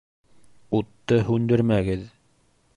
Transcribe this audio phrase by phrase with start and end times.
[0.77, 2.11] Утты һүндермәгеҙ